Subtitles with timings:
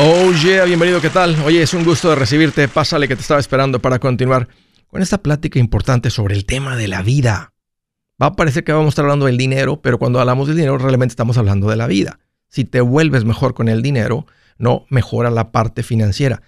[0.00, 1.36] Oh yeah, bienvenido, ¿qué tal?
[1.46, 2.66] Oye, es un gusto de recibirte.
[2.66, 4.48] Pásale que te estaba esperando para continuar
[4.88, 7.52] con esta plática importante sobre el tema de la vida.
[8.20, 10.78] Va a parecer que vamos a estar hablando del dinero, pero cuando hablamos del dinero
[10.78, 12.18] realmente estamos hablando de la vida.
[12.48, 14.26] Si te vuelves mejor con el dinero,
[14.58, 16.42] no mejora la parte financiera.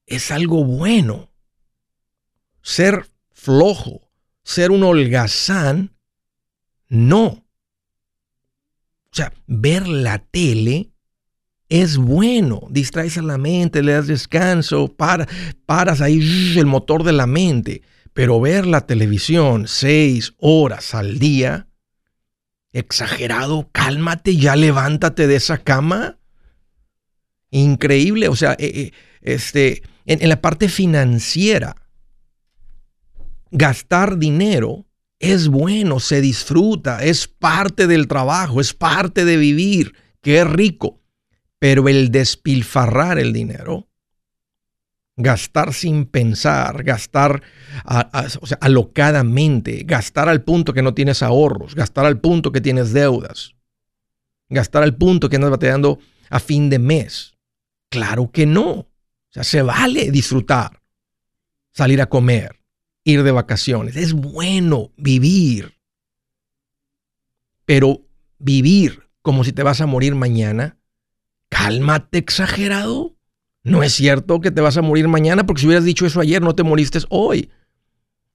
[0.06, 1.31] es algo bueno.
[2.62, 4.10] Ser flojo,
[4.43, 5.94] ser un holgazán,
[6.88, 7.44] no.
[9.10, 10.91] O sea, ver la tele
[11.69, 12.62] es bueno.
[12.71, 15.27] Distraes a la mente, le das descanso, para,
[15.66, 17.82] paras ahí el motor de la mente.
[18.12, 21.67] Pero ver la televisión seis horas al día,
[22.78, 26.19] Exagerado, cálmate, ya levántate de esa cama.
[27.50, 31.77] Increíble, o sea, eh, eh, este, en, en la parte financiera,
[33.50, 34.87] gastar dinero
[35.19, 41.00] es bueno, se disfruta, es parte del trabajo, es parte de vivir, qué rico.
[41.59, 43.88] Pero el despilfarrar el dinero
[45.18, 47.42] gastar sin pensar, gastar
[48.60, 53.54] alocadamente, gastar al punto que no tienes ahorros, gastar al punto que tienes deudas,
[54.48, 55.98] gastar al punto que andas batallando
[56.30, 57.34] a fin de mes.
[57.90, 58.70] Claro que no.
[58.70, 58.88] O
[59.30, 60.80] sea, se vale disfrutar,
[61.72, 62.56] salir a comer,
[63.04, 63.96] ir de vacaciones.
[63.96, 65.74] Es bueno vivir.
[67.64, 68.06] Pero
[68.38, 70.78] vivir como si te vas a morir mañana,
[71.50, 73.17] cálmate exagerado.
[73.68, 76.40] No es cierto que te vas a morir mañana porque si hubieras dicho eso ayer
[76.40, 77.50] no te moriste hoy.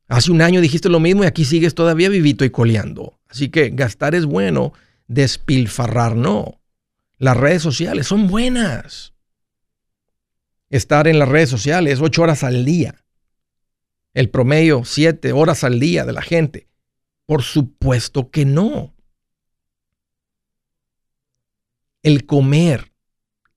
[0.08, 3.20] Hace un año dijiste lo mismo y aquí sigues todavía vivito y coleando.
[3.28, 4.74] Así que gastar es bueno,
[5.08, 6.62] despilfarrar no.
[7.18, 9.14] Las redes sociales son buenas.
[10.70, 13.04] Estar en las redes sociales ocho horas al día.
[14.14, 16.68] El promedio siete horas al día de la gente.
[17.26, 18.94] Por supuesto que no.
[22.04, 22.92] El comer.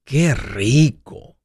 [0.03, 1.36] Qué rico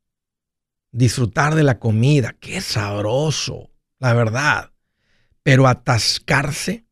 [0.92, 4.70] disfrutar de la comida, qué sabroso, la verdad.
[5.42, 6.84] Pero atascarse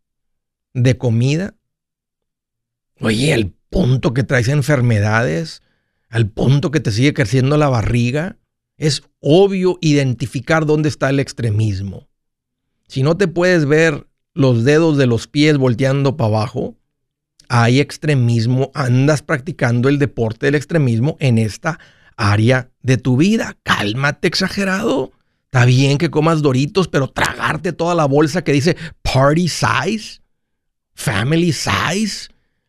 [0.74, 1.54] de comida,
[2.98, 5.62] oye, al punto que traes enfermedades,
[6.08, 8.38] al punto que te sigue creciendo la barriga,
[8.76, 12.08] es obvio identificar dónde está el extremismo.
[12.88, 16.76] Si no te puedes ver los dedos de los pies volteando para abajo,
[17.48, 21.78] hay extremismo, andas practicando el deporte del extremismo en esta
[22.16, 23.56] área de tu vida.
[23.62, 25.12] Cálmate, exagerado.
[25.44, 30.20] Está bien que comas doritos, pero tragarte toda la bolsa que dice party size,
[30.94, 32.28] family size,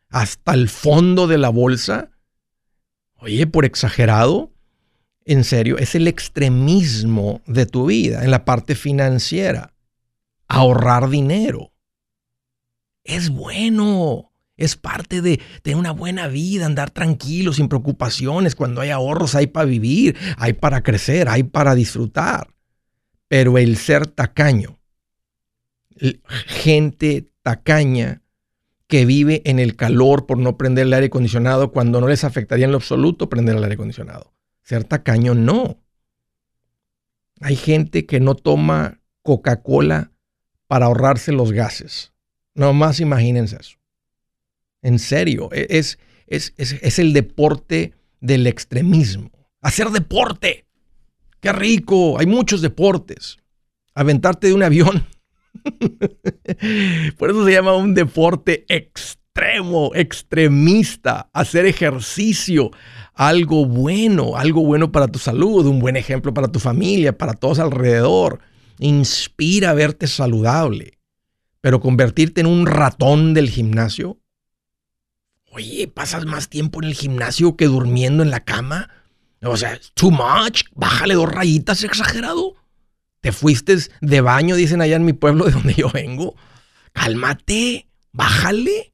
[0.10, 2.10] hasta el fondo de la bolsa.
[3.18, 4.52] Oye, por exagerado,
[5.26, 9.76] en serio, es el extremismo de tu vida en la parte financiera.
[10.48, 11.72] Ahorrar dinero.
[13.04, 14.31] Es bueno.
[14.62, 18.54] Es parte de tener una buena vida, andar tranquilo, sin preocupaciones.
[18.54, 22.54] Cuando hay ahorros hay para vivir, hay para crecer, hay para disfrutar.
[23.28, 24.80] Pero el ser tacaño,
[26.46, 28.22] gente tacaña
[28.86, 32.66] que vive en el calor por no prender el aire acondicionado cuando no les afectaría
[32.66, 34.32] en lo absoluto prender el aire acondicionado.
[34.62, 35.80] Ser tacaño no.
[37.40, 40.12] Hay gente que no toma Coca-Cola
[40.68, 42.14] para ahorrarse los gases.
[42.54, 43.81] Nomás imagínense eso.
[44.82, 49.32] En serio, e, es, es, es, el deporte del extremismo.
[49.62, 50.66] Hacer deporte.
[51.40, 52.18] Qué rico.
[52.20, 53.38] Hay muchos deportes.
[53.94, 55.08] Aventarte de un avión.
[57.18, 61.30] Por eso se llama un deporte extremo, extremista.
[61.34, 62.72] Hacer ejercicio.
[63.14, 67.60] Algo bueno, algo bueno para tu salud, un buen ejemplo para tu familia, para todos
[67.60, 68.40] alrededor.
[68.80, 70.98] Inspira a verte saludable.
[71.60, 74.21] Pero convertirte en un ratón del gimnasio,
[75.54, 78.90] Oye, ¿pasas más tiempo en el gimnasio que durmiendo en la cama?
[79.44, 80.64] O sea, too much.
[80.74, 82.56] Bájale dos rayitas, exagerado.
[83.20, 86.36] Te fuiste de baño, dicen allá en mi pueblo de donde yo vengo.
[86.94, 88.94] Cálmate, bájale.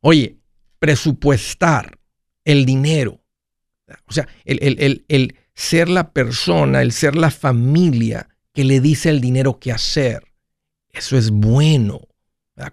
[0.00, 0.36] Oye,
[0.78, 1.98] presupuestar
[2.44, 3.22] el dinero.
[4.06, 9.08] O sea, el, el, el ser la persona, el ser la familia que le dice
[9.08, 10.34] al dinero qué hacer.
[10.90, 12.02] Eso es bueno.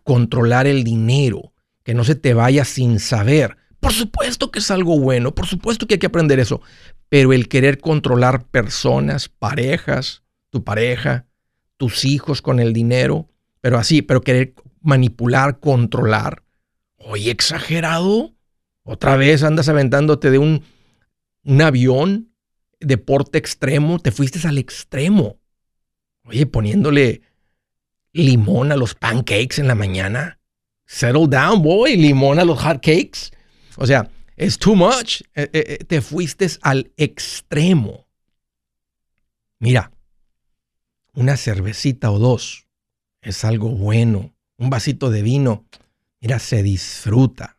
[0.03, 1.52] Controlar el dinero
[1.83, 3.57] que no se te vaya sin saber.
[3.79, 6.61] Por supuesto que es algo bueno, por supuesto que hay que aprender eso,
[7.09, 11.27] pero el querer controlar personas, parejas, tu pareja,
[11.77, 16.43] tus hijos con el dinero, pero así, pero querer manipular, controlar,
[16.97, 18.33] oye, exagerado,
[18.83, 20.63] otra vez andas aventándote de un,
[21.43, 22.33] un avión,
[22.79, 25.39] deporte extremo, te fuiste al extremo.
[26.23, 27.21] Oye, poniéndole
[28.11, 30.39] limón a los pancakes en la mañana.
[30.85, 31.95] Settle down, boy.
[31.95, 33.31] Limón a los hot cakes.
[33.77, 35.21] O sea, es too much.
[35.35, 38.07] Eh, eh, eh, te fuiste al extremo.
[39.59, 39.91] Mira,
[41.13, 42.67] una cervecita o dos
[43.21, 44.33] es algo bueno.
[44.57, 45.65] Un vasito de vino,
[46.19, 47.57] mira, se disfruta.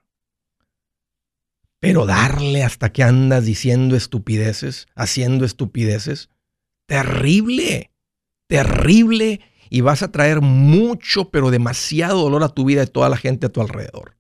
[1.80, 6.30] Pero darle hasta que andas diciendo estupideces, haciendo estupideces,
[6.86, 7.90] terrible,
[8.46, 13.16] terrible y vas a traer mucho, pero demasiado dolor a tu vida y toda la
[13.16, 14.16] gente a tu alrededor.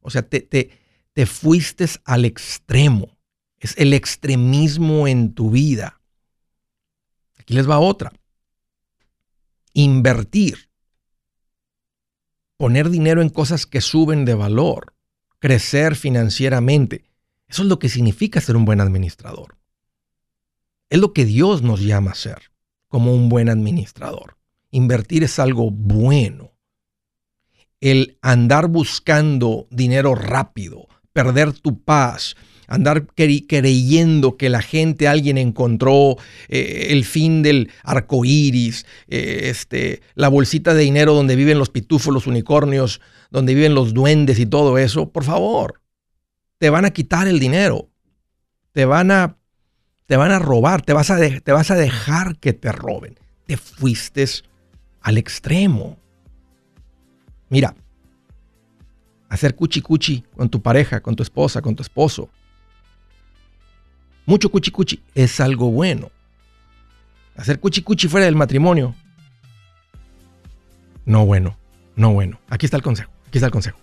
[0.00, 0.70] O sea, te, te,
[1.12, 3.18] te fuiste al extremo.
[3.58, 6.00] Es el extremismo en tu vida.
[7.38, 8.12] Aquí les va otra.
[9.72, 10.70] Invertir.
[12.56, 14.94] Poner dinero en cosas que suben de valor.
[15.38, 17.04] Crecer financieramente.
[17.48, 19.58] Eso es lo que significa ser un buen administrador.
[20.88, 22.52] Es lo que Dios nos llama a ser
[22.88, 24.36] como un buen administrador.
[24.72, 26.52] Invertir es algo bueno.
[27.80, 32.36] El andar buscando dinero rápido, perder tu paz,
[32.68, 36.16] andar creyendo que la gente, alguien encontró
[36.48, 41.68] eh, el fin del arco iris, eh, este, la bolsita de dinero donde viven los
[41.68, 45.82] pitufos, los unicornios, donde viven los duendes y todo eso, por favor,
[46.56, 47.90] te van a quitar el dinero,
[48.72, 49.36] te van a,
[50.06, 53.18] te van a robar, te vas a, te vas a dejar que te roben.
[53.46, 54.22] Te fuiste
[55.02, 55.98] al extremo.
[57.48, 57.74] Mira,
[59.28, 62.28] hacer cuchi cuchi con tu pareja, con tu esposa, con tu esposo.
[64.26, 66.10] Mucho cuchi cuchi es algo bueno.
[67.36, 68.94] Hacer cuchi cuchi fuera del matrimonio.
[71.04, 71.56] No bueno,
[71.96, 72.38] no bueno.
[72.48, 73.78] Aquí está el consejo, aquí está el consejo.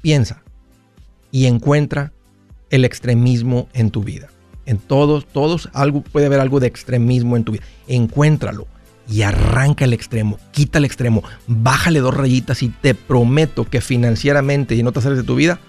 [0.00, 0.42] Piensa
[1.32, 2.12] y encuentra
[2.70, 4.28] el extremismo en tu vida.
[4.64, 7.64] En todos, todos algo puede haber algo de extremismo en tu vida.
[7.88, 8.66] Encuéntralo
[9.08, 14.74] y arranca el extremo, quita el extremo, bájale dos rayitas y te prometo que financieramente
[14.74, 15.60] y en otras áreas de tu vida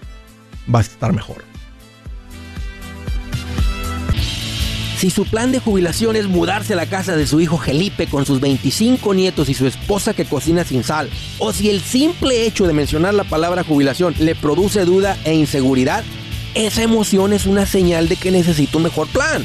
[0.66, 1.48] vas a estar mejor.
[4.98, 8.26] Si su plan de jubilación es mudarse a la casa de su hijo Felipe con
[8.26, 12.66] sus 25 nietos y su esposa que cocina sin sal, o si el simple hecho
[12.66, 16.02] de mencionar la palabra jubilación le produce duda e inseguridad,
[16.56, 19.44] esa emoción es una señal de que necesita un mejor plan.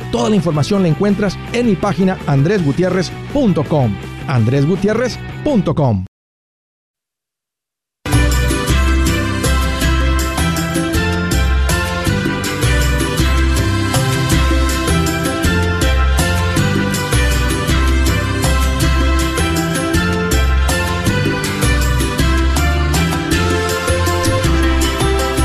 [0.11, 3.95] Toda la información la encuentras en mi página andresgutierrez.com.
[4.27, 6.05] andresgutierrez.com.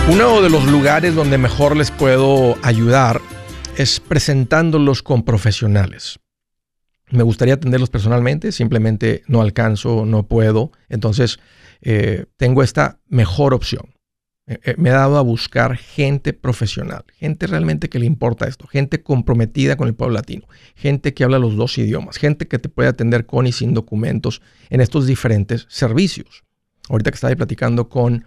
[0.08, 3.20] Uno de los lugares donde mejor les puedo ayudar
[3.76, 6.18] es presentándolos con profesionales.
[7.10, 10.72] Me gustaría atenderlos personalmente, simplemente no alcanzo, no puedo.
[10.88, 11.38] Entonces,
[11.82, 13.94] eh, tengo esta mejor opción.
[14.46, 18.66] Eh, eh, me he dado a buscar gente profesional, gente realmente que le importa esto,
[18.66, 22.68] gente comprometida con el pueblo latino, gente que habla los dos idiomas, gente que te
[22.68, 24.40] puede atender con y sin documentos
[24.70, 26.44] en estos diferentes servicios.
[26.88, 28.26] Ahorita que estaba platicando con,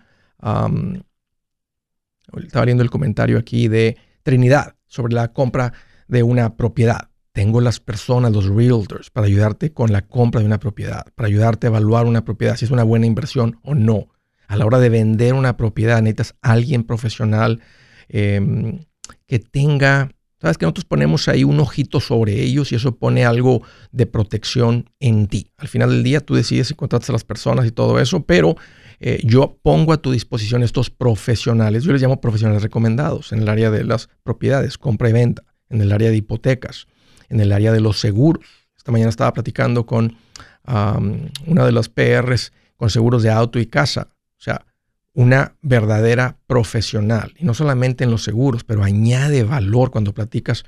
[2.44, 5.72] estaba viendo el comentario aquí de Trinidad sobre la compra
[6.10, 7.10] de una propiedad.
[7.32, 11.68] Tengo las personas, los realtors, para ayudarte con la compra de una propiedad, para ayudarte
[11.68, 14.10] a evaluar una propiedad, si es una buena inversión o no.
[14.48, 17.62] A la hora de vender una propiedad necesitas alguien profesional
[18.10, 18.80] em,
[19.28, 20.10] que tenga,
[20.42, 24.90] sabes que nosotros ponemos ahí un ojito sobre ellos y eso pone algo de protección
[25.00, 25.52] en ti.
[25.58, 28.56] Al final del día tú decides si contratas a las personas y todo eso, pero
[29.00, 33.50] eh, yo pongo a tu disposición estos profesionales, yo les llamo profesionales recomendados en el
[33.50, 36.88] área de las propiedades, compra y venta, en el área de hipotecas,
[37.30, 38.46] en el área de los seguros.
[38.76, 40.18] Esta mañana estaba platicando con
[40.66, 44.66] una de las PRs con seguros de auto y casa, o sea,
[45.14, 50.64] una verdadera profesional, y no solamente en los seguros, pero añade valor cuando platicas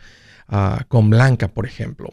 [0.48, 2.10] ah, con Blanca, por ejemplo.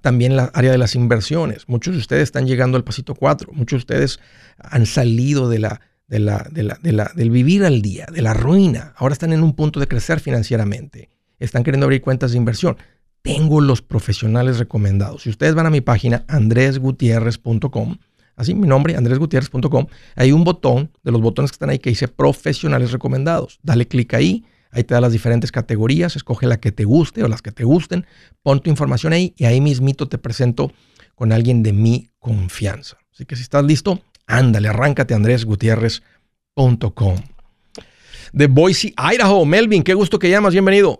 [0.00, 1.68] También la área de las inversiones.
[1.68, 3.52] Muchos de ustedes están llegando al pasito 4.
[3.52, 4.20] Muchos de ustedes
[4.58, 8.94] han salido de la, de la, del vivir al día, de la ruina.
[8.96, 11.10] Ahora están en un punto de crecer financieramente.
[11.38, 12.76] Están queriendo abrir cuentas de inversión.
[13.22, 15.22] Tengo los profesionales recomendados.
[15.22, 17.98] Si ustedes van a mi página andresgutierrez.com,
[18.36, 22.08] así mi nombre, andresgutierrez.com, hay un botón de los botones que están ahí que dice
[22.08, 23.58] profesionales recomendados.
[23.62, 27.28] Dale clic ahí Ahí te da las diferentes categorías, escoge la que te guste o
[27.28, 28.06] las que te gusten,
[28.42, 30.72] pon tu información ahí y ahí mismito te presento
[31.14, 32.98] con alguien de mi confianza.
[33.12, 37.16] Así que si estás listo, ándale, arráncate andresgutierrez.com.
[38.32, 40.98] De Boise, Idaho, Melvin, qué gusto que llamas, bienvenido.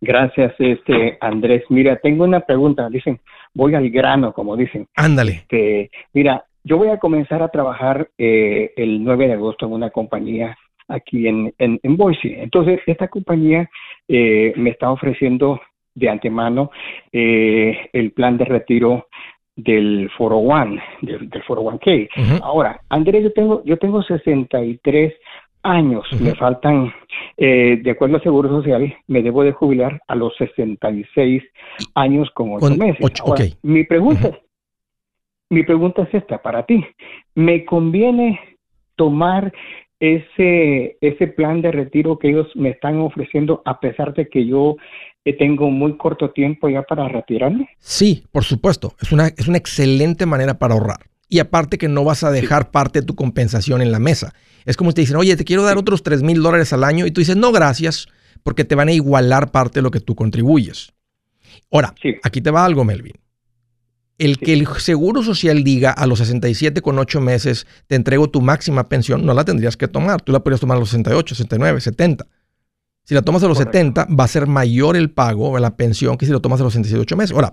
[0.00, 1.62] Gracias, este Andrés.
[1.68, 2.88] Mira, tengo una pregunta.
[2.88, 3.20] Dicen,
[3.52, 4.88] voy al grano, como dicen.
[4.96, 5.32] Ándale.
[5.32, 9.90] Este, mira, yo voy a comenzar a trabajar eh, el 9 de agosto en una
[9.90, 10.56] compañía
[10.90, 12.42] aquí en, en, Boise.
[12.42, 13.70] Entonces, esta compañía
[14.08, 15.60] eh, me está ofreciendo
[15.94, 16.70] de antemano
[17.12, 19.08] eh, el plan de retiro
[19.56, 22.40] del 401, del, del 401k.
[22.42, 25.14] Ahora, Andrés, yo tengo, yo tengo 63
[25.62, 26.92] años, me faltan,
[27.36, 31.42] eh, de acuerdo al Seguro Social, me debo de jubilar a los 66
[31.94, 33.12] años con 8 meses.
[33.62, 34.38] Mi pregunta,
[35.50, 36.84] mi pregunta es esta para ti.
[37.34, 38.40] ¿Me conviene
[38.96, 39.52] tomar
[40.00, 44.76] ese, ese plan de retiro que ellos me están ofreciendo a pesar de que yo
[45.24, 47.68] eh, tengo muy corto tiempo ya para retirarme?
[47.78, 48.94] Sí, por supuesto.
[49.00, 51.00] Es una, es una excelente manera para ahorrar.
[51.28, 54.34] Y aparte que no vas a dejar parte de tu compensación en la mesa.
[54.64, 57.06] Es como si te dicen, oye, te quiero dar otros 3 mil dólares al año
[57.06, 58.08] y tú dices, no, gracias,
[58.42, 60.92] porque te van a igualar parte de lo que tú contribuyes.
[61.70, 63.14] Ahora, aquí te va algo, Melvin
[64.20, 68.42] el que el Seguro Social diga a los 67 con 8 meses te entrego tu
[68.42, 70.20] máxima pensión, no la tendrías que tomar.
[70.20, 72.26] Tú la podrías tomar a los 68, 69, 70.
[73.04, 76.18] Si la tomas a los 70, va a ser mayor el pago de la pensión
[76.18, 77.34] que si lo tomas a los 68 meses.
[77.34, 77.50] Ahora,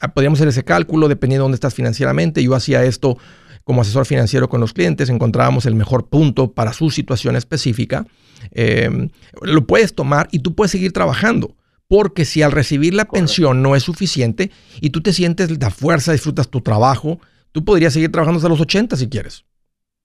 [0.00, 2.42] ah, podríamos hacer ese cálculo dependiendo de dónde estás financieramente.
[2.42, 3.16] Yo hacía esto
[3.62, 8.04] como asesor financiero con los clientes, encontrábamos el mejor punto para su situación específica.
[8.50, 9.10] Em,
[9.42, 11.54] lo puedes tomar y tú puedes seguir trabajando.
[11.90, 16.12] Porque si al recibir la pensión no es suficiente y tú te sientes la fuerza,
[16.12, 17.18] disfrutas tu trabajo,
[17.50, 19.44] tú podrías seguir trabajando hasta los 80 si quieres.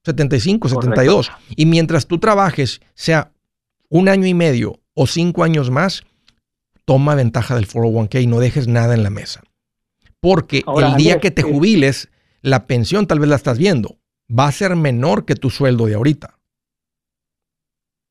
[0.04, 1.30] 75, 72.
[1.54, 3.30] Y mientras tú trabajes, sea
[3.88, 6.02] un año y medio o cinco años más,
[6.86, 9.42] toma ventaja del 401k y no dejes nada en la mesa.
[10.18, 12.08] Porque el día que te jubiles,
[12.42, 13.96] la pensión tal vez la estás viendo.
[14.28, 16.35] va a ser menor que tu sueldo de ahorita.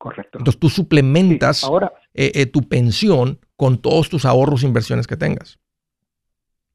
[0.05, 0.37] Correcto.
[0.37, 5.17] Entonces tú suplementas ahora, eh, eh, tu pensión con todos tus ahorros e inversiones que
[5.17, 5.57] tengas.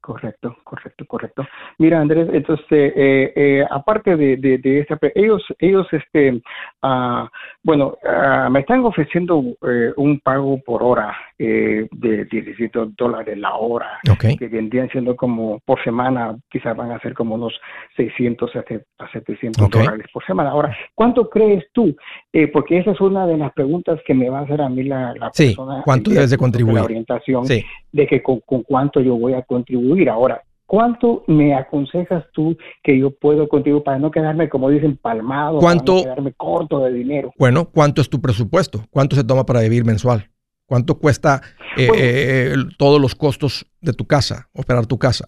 [0.01, 1.45] Correcto, correcto, correcto.
[1.77, 2.65] Mira, Andrés, entonces,
[2.95, 6.41] eh, eh, aparte de, de, de esta, ellos, ellos, este,
[6.81, 7.29] ah,
[7.63, 13.53] bueno, ah, me están ofreciendo eh, un pago por hora eh, de 17 dólares la
[13.53, 14.37] hora, Ok.
[14.39, 17.53] que vendrían siendo como por semana, quizás van a ser como unos
[17.95, 19.71] 600 a se- a 700 Ok.
[19.75, 20.49] dólares por semana.
[20.49, 21.95] Ahora, ¿cuánto crees tú?
[22.33, 24.83] Eh, porque esa es una de las preguntas que me va a hacer a mí
[24.83, 25.83] la, la Sí, persona.
[25.85, 26.77] ¿cuánto debes de contribuir?
[26.77, 27.63] La orientación Sí.
[27.91, 29.90] de que con, con cuánto yo voy a contribuir.
[30.11, 35.59] Ahora, ¿cuánto me aconsejas tú que yo puedo contribuir para no quedarme, como dicen, palmado,
[35.59, 37.33] ¿Cuánto- para no quedarme corto de dinero?
[37.37, 38.85] Bueno, ¿cuánto es tu presupuesto?
[38.89, 40.29] ¿Cuánto se toma para vivir mensual?
[40.65, 41.41] ¿Cuánto cuesta
[41.77, 42.03] eh, Bueno.
[42.03, 45.27] eh, todos los costos de tu casa, operar tu casa?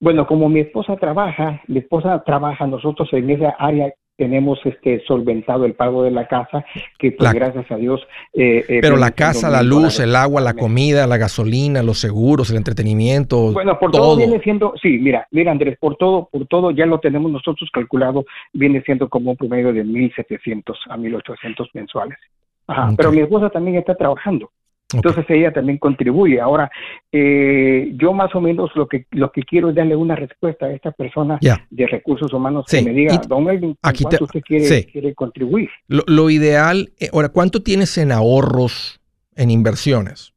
[0.00, 5.64] Bueno, como mi esposa trabaja, mi esposa trabaja, nosotros en esa área tenemos este solventado
[5.64, 6.64] el pago de la casa,
[6.98, 8.00] que pues La- gracias a Dios.
[8.32, 12.50] eh, eh, Pero la casa, la luz, el agua, la comida, la gasolina, los seguros,
[12.50, 14.02] el entretenimiento, Bueno, por todo.
[14.02, 14.16] todo.
[14.16, 18.24] viene siendo, sí, mira, mira Andrés, por todo, por todo ya lo tenemos nosotros calculado,
[18.52, 22.18] viene siendo como un promedio de 1.700 a 1.800 mensuales.
[22.66, 24.50] Ajá, pero mi esposa también está trabajando.
[24.96, 26.40] Entonces ella también contribuye.
[26.40, 26.70] Ahora,
[27.12, 30.72] eh, yo más o menos lo que lo que quiero es darle una respuesta a
[30.72, 31.38] esta persona
[31.70, 34.40] de recursos humanos Sí, que me diga, y- don Melvin, ¿con aquí te- ¿cuánto usted
[34.42, 34.84] quiere, sí.
[34.84, 35.68] quiere contribuir?
[35.88, 39.00] Lo, lo ideal, eh, ahora, ¿cuánto tienes en ahorros,
[39.36, 40.32] en inversiones?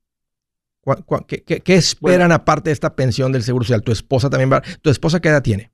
[0.81, 3.81] ¿Cuá- cuá- qué, qué- qué esperan aparte de esta pensión del Seguro Social?
[3.83, 4.61] ¿Tu esposa también va?
[4.81, 5.71] ¿Tu esposa qué edad tiene?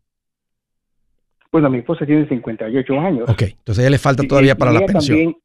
[1.51, 3.29] Bueno, mi esposa tiene 58 años.
[3.29, 5.17] Ok, entonces a ella le falta todavía y para la pensión.
[5.19, 5.35] también-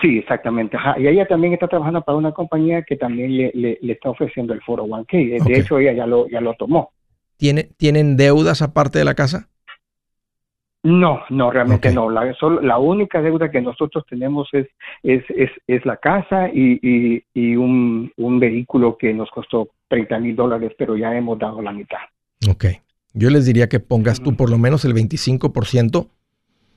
[0.00, 0.76] sí, exactamente.
[0.76, 0.98] Ajá.
[0.98, 4.52] Y ella también está trabajando para una compañía que también le, le, le está ofreciendo
[4.52, 5.30] el 401k.
[5.30, 5.50] De Ok.
[5.50, 6.92] hecho, ella ya lo, ya lo tomó.
[7.36, 9.48] ¿Tiene, ¿Tienen deudas aparte de la casa?
[10.82, 12.10] No, no, realmente no.
[12.10, 14.66] La, solo, la única deuda que nosotros tenemos es,
[15.02, 20.18] es, es, es la casa y, y, y un, un vehículo que nos costó 30
[20.18, 22.00] mil dólares, pero ya hemos dado la mitad.
[22.50, 22.66] Ok.
[23.14, 26.08] Yo les diría que pongas tú por lo menos el 25%,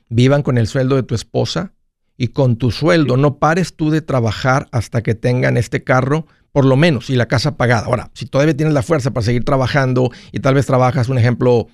[0.07, 1.73] vivan con el sueldo de tu esposa
[2.17, 6.65] y con tu sueldo no pares tú de trabajar hasta que tengan este carro, por
[6.65, 7.85] lo menos, y la casa pagada.
[7.85, 11.67] Ahora, si todavía tienes la fuerza para seguir trabajando y tal vez trabajas, un ejemplo,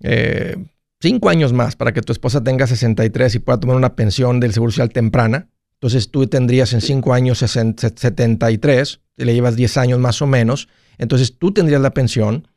[0.00, 0.56] eh,
[1.00, 4.52] cinco años más para que tu esposa tenga 63 y pueda tomar una pensión del
[4.52, 9.76] Seguro Social temprana, entonces tú tendrías en cinco años 60 73, y le llevas 10
[9.78, 12.48] años más o menos, entonces tú tendrías la pensión,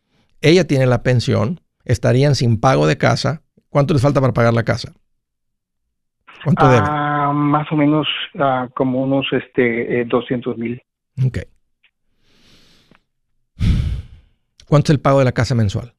[0.41, 3.43] ella tiene la pensión, estarían sin pago de casa.
[3.69, 4.91] ¿Cuánto les falta para pagar la casa?
[6.89, 8.07] Ah, más o menos
[8.39, 10.81] ah, como unos este, eh, 200 mil.
[11.25, 11.39] Ok.
[14.67, 15.93] ¿Cuánto es el pago de la casa mensual?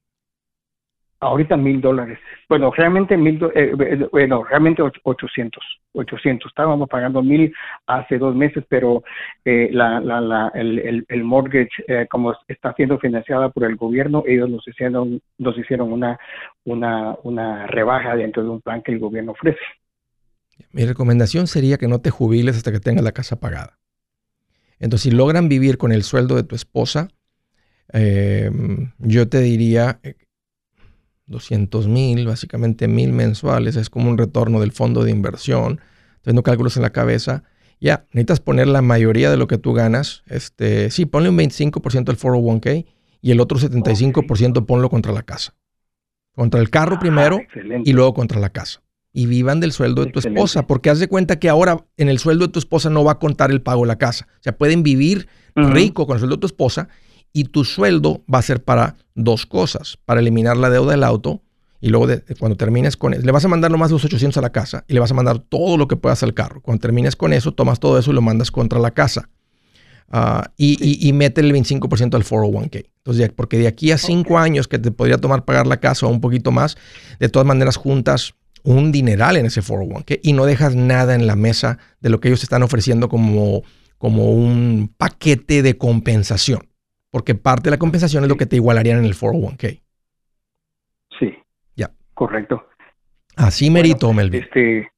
[1.20, 2.18] Ahorita mil dólares.
[2.48, 6.50] Bueno, realmente mil, eh, eh, bueno, realmente och- 800, 800.
[6.50, 7.54] Estábamos pagando mil
[7.86, 9.04] hace dos meses, pero
[9.44, 13.76] eh, la, la, la, el, el, el mortgage, eh, como está siendo financiada por el
[13.76, 16.18] gobierno, ellos nos hicieron, nos hicieron una,
[16.64, 19.60] una, una rebaja dentro de un plan que el gobierno ofrece.
[20.70, 23.78] Mi recomendación sería que no te jubiles hasta que tengas la casa pagada.
[24.78, 27.08] Entonces, si logran vivir con el sueldo de tu esposa,
[27.92, 28.50] eh,
[28.98, 30.14] yo te diría eh,
[31.26, 35.80] 200 mil, básicamente mil mensuales, es como un retorno del fondo de inversión.
[36.22, 37.42] Teniendo cálculos en la cabeza,
[37.80, 40.22] ya, necesitas poner la mayoría de lo que tú ganas.
[40.26, 42.86] Este, sí, ponle un 25% al 401k
[43.20, 45.54] y el otro 75% ponlo contra la casa.
[46.34, 47.40] Contra el carro Ah, primero
[47.84, 48.82] y luego contra la casa.
[49.12, 50.40] Y vivan del sueldo de tu Excelente.
[50.40, 53.12] esposa, porque haz de cuenta que ahora en el sueldo de tu esposa no va
[53.12, 54.26] a contar el pago de la casa.
[54.38, 56.88] O sea, pueden vivir rico con el sueldo de tu esposa
[57.32, 61.42] y tu sueldo va a ser para dos cosas, para eliminar la deuda del auto
[61.80, 64.40] y luego de- cuando termines con eso, le vas a mandar nomás los 800 a
[64.40, 66.62] la casa y le vas a mandar todo lo que puedas al carro.
[66.62, 69.28] Cuando termines con eso, tomas todo eso y lo mandas contra la casa.
[70.14, 72.84] Ah, y, y, y mete el 25% al 401k.
[72.98, 76.10] Entonces, porque de aquí a cinco años que te podría tomar pagar la casa o
[76.10, 76.76] un poquito más,
[77.18, 81.36] de todas maneras juntas un dineral en ese 401k y no dejas nada en la
[81.36, 83.62] mesa de lo que ellos están ofreciendo como,
[83.98, 86.68] como un paquete de compensación.
[87.10, 89.80] Porque parte de la compensación es lo que te igualarían en el 401k.
[91.18, 91.34] Sí.
[91.76, 91.90] Ya.
[92.14, 92.66] Correcto.
[93.36, 94.42] Así merito, Melvin.
[94.42, 94.91] Este,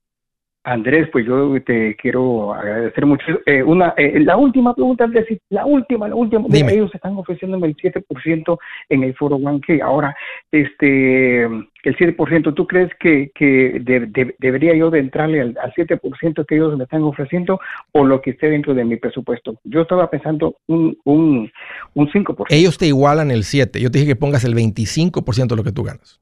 [0.67, 3.23] Andrés, pues yo te quiero agradecer mucho.
[3.45, 6.45] Eh, una, eh, la última pregunta, Andrés, la última, la última.
[6.49, 6.73] Dime.
[6.73, 9.83] ellos están ofreciéndome el 7% en el foro 1K.
[9.83, 10.17] Ahora,
[10.51, 15.73] este, el 7%, ¿tú crees que, que de- de- debería yo de entrarle al, al
[15.75, 17.61] 7% que ellos me están ofreciendo
[17.93, 19.61] o lo que esté dentro de mi presupuesto?
[19.65, 21.51] Yo estaba pensando un, un,
[21.93, 22.47] un 5%.
[22.49, 23.81] Ellos te igualan el 7.
[23.81, 26.21] Yo te dije que pongas el 25% de lo que tú ganas.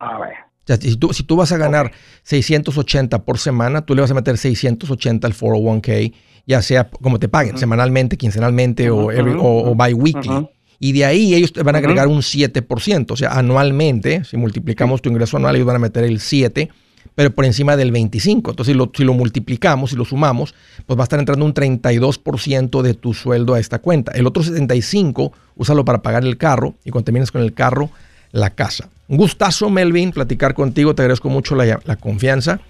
[0.00, 0.34] A ver.
[0.68, 1.92] O sea, si tú, si tú vas a ganar
[2.24, 6.12] 680 por semana, tú le vas a meter 680 al 401k,
[6.46, 10.28] ya sea como te paguen, semanalmente, quincenalmente o, every- o, o bi-weekly.
[10.30, 10.50] Ujú.
[10.80, 13.10] Y de ahí ellos te van a agregar un 7%.
[13.10, 16.68] O sea, anualmente, si multiplicamos tu ingreso anual, ellos van a meter el 7%,
[17.14, 18.50] pero por encima del 25%.
[18.50, 20.54] Entonces, si lo, si lo multiplicamos, si lo sumamos,
[20.86, 24.12] pues va a estar entrando un 32% de tu sueldo a esta cuenta.
[24.12, 27.90] El otro 75%, úsalo para pagar el carro y cuando termines con el carro,
[28.30, 28.88] la casa.
[29.08, 30.94] Un gustazo, Melvin, platicar contigo.
[30.94, 32.60] Te agradezco mucho la, confianza.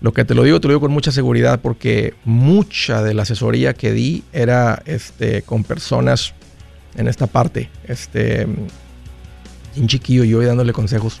[0.00, 3.22] Lo que te lo digo, te lo digo con mucha seguridad porque mucha de la
[3.22, 6.34] asesoría que di era este, con personas
[6.96, 7.70] en esta parte.
[7.86, 8.46] Este,
[9.76, 11.20] un chiquillo yo dándole consejos.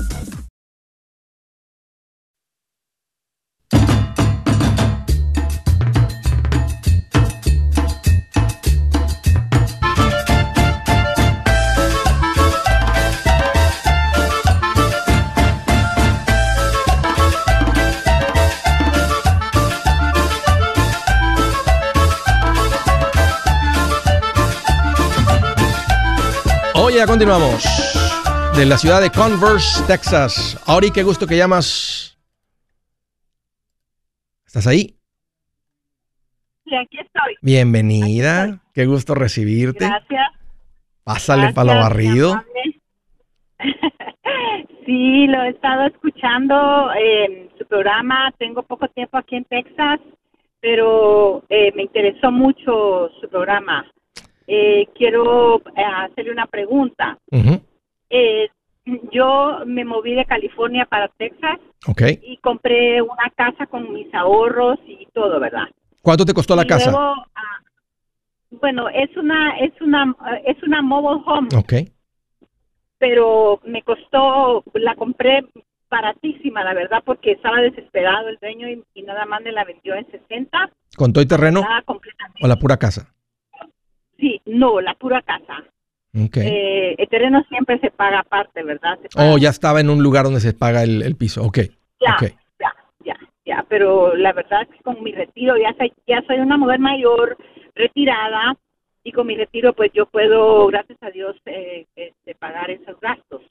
[27.07, 27.63] Continuamos.
[28.55, 30.61] De la ciudad de Converse, Texas.
[30.67, 32.15] Auri, qué gusto que llamas.
[34.45, 34.95] ¿Estás ahí?
[36.65, 37.35] Sí, aquí estoy.
[37.41, 38.43] Bienvenida.
[38.43, 39.85] Aquí Qué gusto recibirte.
[39.85, 40.27] Gracias.
[41.03, 42.43] Pásale para lo barrido.
[44.85, 48.31] sí, lo he estado escuchando en su programa.
[48.37, 49.99] Tengo poco tiempo aquí en Texas,
[50.59, 53.91] pero eh, me interesó mucho su programa.
[54.47, 57.17] Eh, quiero eh, hacerle una pregunta.
[58.09, 58.49] Eh,
[59.11, 62.01] yo me moví de California para Texas Ok.
[62.23, 65.67] y compré una casa con mis ahorros y todo, ¿verdad?
[66.01, 66.91] ¿Cuánto te costó la Y casa?
[66.91, 67.59] luego, ah,
[68.49, 71.73] bueno, es una es una es una mobile home, Ok.
[72.97, 75.45] pero me costó la compré
[75.89, 79.93] baratísima, la verdad, porque estaba desesperado el dueño y, y nada más me la vendió
[79.95, 81.61] en 60, ¿Con todo y terreno
[82.41, 83.13] o la pura casa?
[84.21, 85.65] Sí, no, la pura casa.
[86.15, 86.37] Ok.
[86.37, 88.97] Eh, el terreno siempre se paga aparte, ¿verdad?
[89.01, 91.43] Se paga- Oh, ya estaba en un lugar donde se paga el, el piso.
[91.43, 91.57] Ok.
[91.99, 92.31] Ya, ok.
[92.59, 96.37] ya, ya, ya, pero la verdad es que con mi retiro ya soy, ya soy
[96.39, 97.35] una mujer mayor,
[97.75, 98.55] retirada,
[99.03, 103.41] y con mi retiro pues yo puedo, gracias a Dios, eh, este, pagar esos gastos.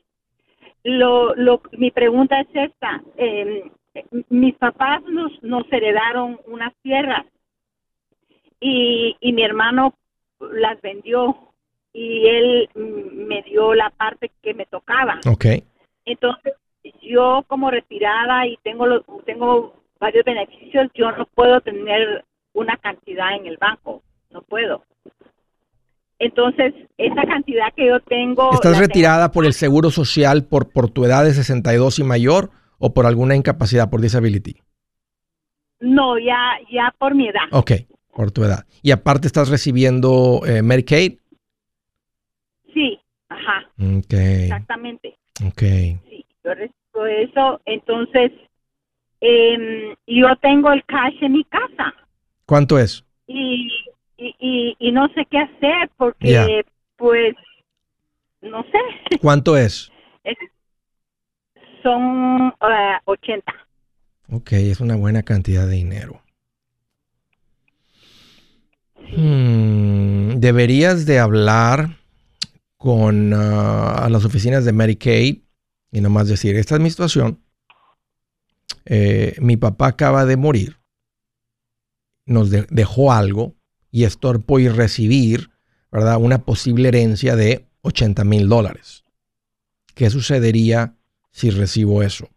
[0.84, 3.64] Lo, lo, mi pregunta es esta, eh,
[4.28, 7.26] mis papás nos, nos heredaron unas tierras
[8.60, 9.94] y, y mi hermano
[10.52, 11.36] las vendió
[11.92, 15.20] y él mm, me dio la parte que me tocaba.
[15.26, 15.46] Ok.
[16.04, 16.54] Entonces,
[17.02, 22.24] yo como retirada y tengo los, tengo varios beneficios, yo no puedo tener
[22.54, 24.84] una cantidad en el banco, no puedo.
[26.18, 28.50] Entonces, esa cantidad que yo tengo...
[28.52, 32.50] ¿Estás tengo- retirada por el seguro social por, por tu edad de 62 y mayor
[32.78, 34.56] o por alguna incapacidad, por disability?
[35.80, 37.44] No, ya, ya por mi edad.
[37.52, 37.72] Ok,
[38.14, 38.66] por tu edad.
[38.82, 41.18] Y aparte estás recibiendo eh, Medicaid.
[42.74, 45.16] Sí, ajá, Ok, exactamente.
[45.44, 45.60] ok.
[46.08, 47.60] Sí, yo recibo eso.
[47.64, 48.32] Entonces,
[49.20, 51.94] em, yo tengo el cash en mi casa.
[52.46, 53.04] ¿Cuánto es?
[53.26, 53.70] y,
[54.16, 56.44] y, y, y no sé qué hacer porque Ya.
[56.96, 57.34] pues
[58.42, 59.92] no sé ¿Cuánto es?
[60.24, 60.36] Es-
[61.82, 63.52] son ah, 80
[64.32, 66.22] Ok, es una buena cantidad de dinero.
[69.16, 71.98] Hmm, deberías de hablar
[72.76, 75.38] con ah, a las oficinas de Medicaid
[75.92, 77.42] y nomás decir, esta es mi situación.
[78.84, 80.76] Eh, mi papá acaba de morir.
[82.26, 83.56] Nos de- dejó algo
[83.90, 85.50] y estoy por recibir,
[85.90, 86.18] ¿verdad?
[86.18, 89.04] Una posible herencia de 80 mil dólares.
[89.94, 90.96] ¿Qué sucedería
[91.32, 92.28] si recibo eso?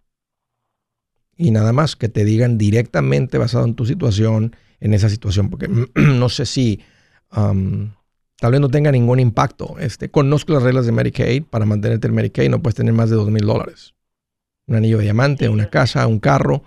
[1.43, 5.67] Y nada más que te digan directamente basado en tu situación, en esa situación, porque
[5.95, 6.79] no sé si
[7.29, 9.75] tal vez no tenga ningún impacto.
[9.77, 11.43] Este, conozco las reglas de Medicaid.
[11.43, 13.93] Para mantenerte en Medicaid no puedes tener más de dos mil dólares.
[14.67, 16.63] Un anillo de diamante, una casa, un carro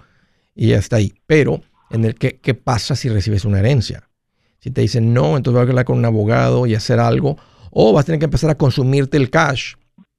[0.54, 1.14] y ya está ahí.
[1.26, 4.10] Pero en el que, ¿qué pasa si recibes una herencia?
[4.58, 7.38] Si te dicen no, entonces vas a hablar con un abogado y hacer algo.
[7.70, 9.76] O vas a tener que empezar a consumirte el cash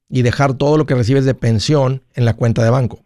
[0.08, 3.04] y dejar todo lo que recibes de pensión en la cuenta de banco.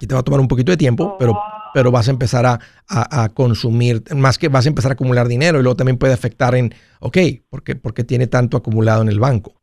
[0.00, 1.38] Y te va a tomar un poquito de tiempo, pero,
[1.72, 2.46] pero vas a empezar
[2.88, 6.54] a, consumir, más que vas a empezar a acumular dinero y luego también puede afectar
[6.54, 9.54] en, ok, ¿por qué, porque tiene tanto acumulado en el banco?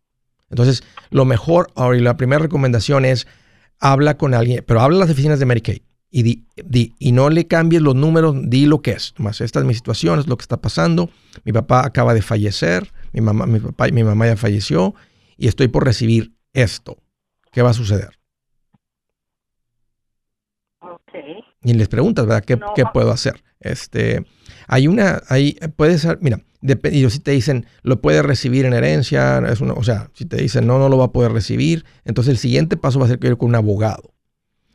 [0.50, 3.28] Entonces, lo mejor, ahora, y la primera recomendación es,
[3.80, 5.82] habla con alguien, pero habla a las oficinas de Medicaid
[6.13, 6.46] y,
[7.00, 9.15] y no le cambies los números, di lo que es.
[9.17, 11.10] Más, esta es mi situación, es lo que está pasando.
[11.43, 14.93] Mi papá acaba de fallecer, mi mamá, mi papá, mi mamá ya falleció
[15.38, 16.98] y estoy por recibir esto.
[17.52, 18.19] ¿Qué va a suceder?
[21.63, 22.43] Y les preguntas, ¿verdad?
[22.43, 23.43] ¿Qué, puedo hacer?
[23.60, 24.26] Este,
[24.67, 29.39] hay una, hay, puede ser, mira, y si te dicen, lo puede recibir en herencia,
[29.49, 32.32] es una, o sea, si te dicen, no, no lo va a poder recibir, entonces
[32.32, 34.13] el siguiente paso va a ser que ir con un abogado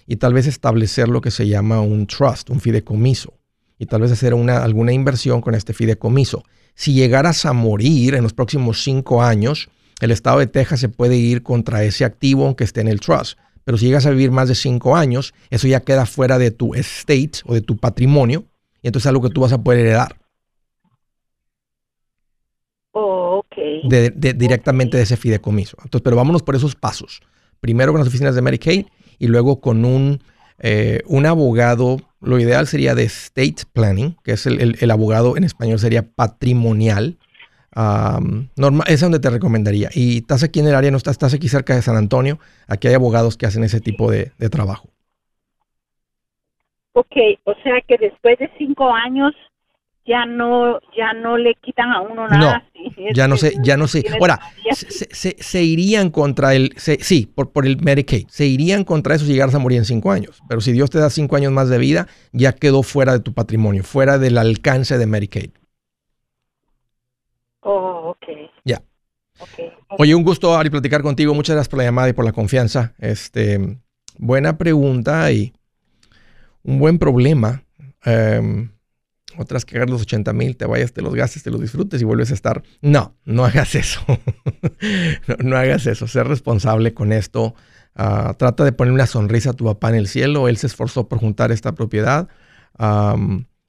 [0.06, 3.34] y tal vez establecer lo que se llama un trust, un fideicomiso,
[3.78, 6.44] y tal vez hacer una, alguna inversión con este fideicomiso.
[6.74, 9.68] Si llegaras a morir en los próximos cinco años,
[10.00, 13.38] el estado de Texas se puede ir contra ese activo aunque esté en el trust.
[13.68, 16.74] Pero si llegas a vivir más de cinco años, eso ya queda fuera de tu
[16.74, 18.46] estate o de tu patrimonio,
[18.80, 20.16] y entonces es algo que tú vas a poder heredar.
[22.92, 23.44] Oh,
[23.84, 25.76] directamente de ese fideicomiso.
[25.82, 27.20] Entonces, pero vámonos por esos pasos.
[27.60, 28.86] Primero con las oficinas de Medicaid
[29.18, 30.22] y luego con un,
[30.60, 31.98] eh, un abogado.
[32.22, 37.18] Lo ideal sería de estate planning, que es el abogado en español sería patrimonial
[37.74, 39.90] normal, esa es donde te recomendaría.
[39.92, 42.38] Y estás aquí en el área, no estás, estás aquí cerca de San Antonio.
[42.66, 44.88] Aquí hay abogados que hacen ese tipo de, trabajo.
[46.92, 49.32] Ok, o sea que después de cinco años
[50.04, 52.64] ya no ya no le quitan a uno nada.
[52.74, 54.04] No, ya no sé, ya no sé.
[54.18, 54.40] Ahora,
[54.72, 59.54] se, irían contra el, sí, por, por el Medicaid, se irían contra eso si llegaras
[59.54, 60.42] a morir en cinco años.
[60.48, 63.32] Pero si Dios te da cinco años más de vida, ya quedó fuera de tu
[63.32, 65.50] patrimonio, fuera del alcance de Medicaid.
[68.20, 68.28] Ok.
[68.64, 68.82] Ya.
[69.98, 71.34] Oye, un gusto, Ari, platicar contigo.
[71.34, 72.94] Muchas gracias por la llamada y por la confianza.
[72.98, 73.78] Este,
[74.18, 75.52] buena pregunta y
[76.62, 77.64] un buen problema.
[78.04, 78.70] Um,
[79.36, 82.30] otras que los 80 mil, te vayas, te los gastes, te los disfrutes y vuelves
[82.30, 82.62] a estar.
[82.80, 84.00] No, no hagas eso.
[85.44, 86.08] no, hagas eso.
[86.08, 87.54] Ser responsable con esto.
[87.94, 90.48] Ah, trata de poner una sonrisa a tu papá en el cielo.
[90.48, 92.28] Él se esforzó por juntar esta propiedad.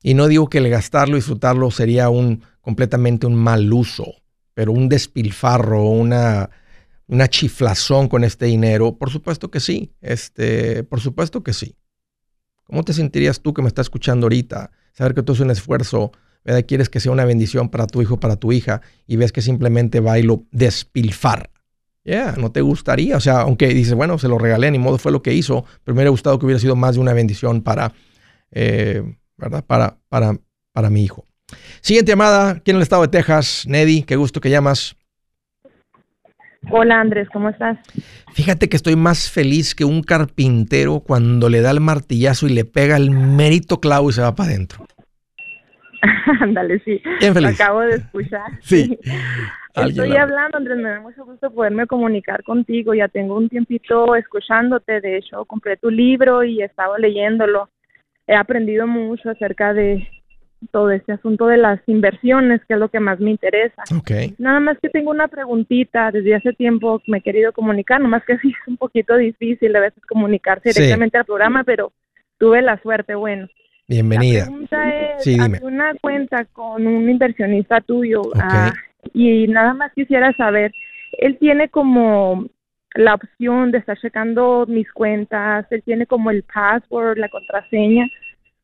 [0.02, 4.06] y no digo que el gastarlo y disfrutarlo sería un completamente un mal uso,
[4.60, 6.50] pero un despilfarro, una,
[7.08, 11.78] una chiflazón con este dinero, por supuesto que sí, este, por supuesto que sí.
[12.65, 14.72] ¿Cómo te sentirías tú que me estás escuchando ahorita?
[14.91, 16.12] Saber que tú es un esfuerzo,
[16.43, 16.65] ¿verdad?
[16.67, 20.02] quieres que sea una bendición para tu hijo, para tu hija, y ves que simplemente
[20.02, 20.43] va y lo.
[22.04, 25.13] Ya, no te gustaría, o sea, aunque dices, bueno, se lo regalé, ni modo fue
[25.13, 27.93] lo que hizo, pero me hubiera gustado que hubiera sido más de una bendición para,
[28.52, 29.63] eh, ¿verdad?
[29.63, 30.38] Para, para,
[30.74, 31.29] para mi hijo.
[31.82, 33.66] Siguiente llamada, aquí en el estado de Texas.
[33.68, 34.96] Neddy, qué gusto que llamas.
[36.72, 37.78] Hola Andrés, ¿cómo estás?
[38.34, 42.66] Fíjate que estoy más feliz que un carpintero cuando le da el martillazo y le
[42.66, 44.86] pega el mérito clavo y se va para adentro.
[46.42, 47.02] Ándale, sí.
[47.20, 47.60] Bien feliz.
[47.60, 48.52] acabo de escuchar.
[48.62, 49.00] Sí.
[49.76, 52.94] Estoy hablando, Andrés, me da mucho gusto poderme comunicar contigo.
[52.94, 55.00] Ya tengo un tiempito escuchándote.
[55.00, 57.70] De hecho, compré tu libro y he estado leyéndolo.
[58.28, 60.08] He aprendido mucho acerca de,
[60.72, 63.84] todo este asunto de las inversiones, que es lo que más me interesa.
[64.00, 64.36] Okay.
[64.38, 68.38] Nada más que tengo una preguntita, desde hace tiempo me he querido comunicar, nomás que
[68.39, 71.91] sí es un poquito difícil a veces comunicarse directamente al programa, pero
[72.38, 73.48] tuve la suerte, bueno.
[73.88, 74.41] Bienvenida.
[74.41, 78.72] La pregunta es, sí, una cuenta con un inversionista tuyo ah,
[79.13, 80.72] y nada más quisiera saber,
[81.13, 82.45] él tiene como
[82.93, 88.08] la opción de estar checando mis cuentas, él tiene como el password, la contraseña,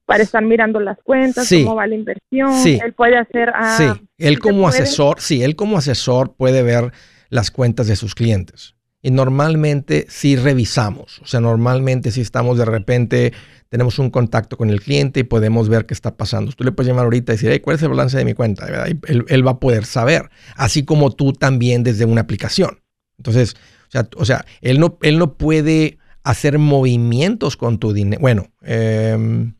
[0.05, 2.53] para estar mirando las cuentas, cómo va la inversión.
[2.61, 2.79] Sí.
[2.83, 3.51] Él puede hacer.
[3.53, 6.91] Ah, sí, él como asesor, sí, él como asesor puede ver
[7.29, 8.75] las cuentas de sus clientes.
[9.01, 13.33] Y normalmente sí revisamos, o sea, normalmente si estamos de repente,
[13.69, 16.51] tenemos un contacto con el cliente y podemos ver qué está pasando.
[16.53, 18.65] Tú le puedes llamar ahorita y decir, ¿cuál es el balance de mi cuenta?
[18.87, 22.79] él, él, va a poder saber, así como tú también desde una aplicación.
[23.19, 23.55] Entonces,
[23.87, 28.19] o sea, o sea él, no, él no puede hacer movimientos con tu dinero.
[28.19, 29.53] Bueno, eh,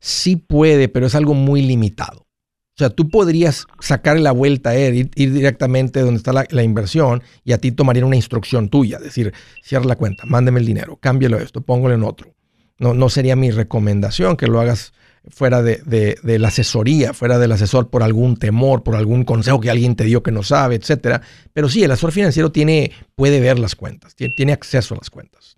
[0.00, 2.20] sí puede, pero es algo muy limitado.
[2.20, 7.24] O sea, tú podrías sacarle la vuelta a él, ir, directamente donde está la, inversión
[7.44, 9.34] y a ti tomaría una instrucción tuya, decir,
[9.64, 12.34] cierra la cuenta, mándeme el dinero, cámbialo esto, póngalo en otro.
[12.78, 14.92] No, no sería mi recomendación que lo hagas
[15.30, 19.96] fuera de, la asesoría, fuera del asesor por algún temor, por algún consejo que alguien
[19.96, 21.20] te dio que no sabe, etcétera.
[21.52, 25.57] Pero sí, el asesor financiero tiene, puede ver las cuentas, tiene, acceso a las cuentas.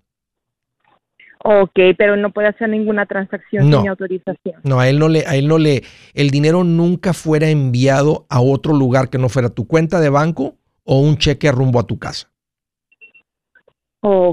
[1.43, 4.61] Ok, pero no puede hacer ninguna transacción sin autorización.
[4.63, 8.41] No, a él no le, a él no le, el dinero nunca fuera enviado a
[8.41, 11.97] otro lugar que no fuera tu cuenta de banco o un cheque rumbo a tu
[11.97, 12.31] casa